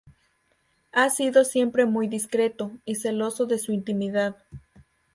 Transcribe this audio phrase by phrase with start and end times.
[0.93, 4.35] Ha sido siempre muy discreto y celoso de su intimidad.